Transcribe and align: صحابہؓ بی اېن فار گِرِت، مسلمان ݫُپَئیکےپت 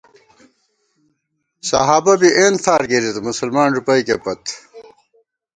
صحابہؓ 1.69 2.15
بی 2.21 2.29
اېن 2.37 2.53
فار 2.63 2.81
گِرِت، 2.89 3.15
مسلمان 3.27 3.67
ݫُپَئیکےپت 3.75 4.41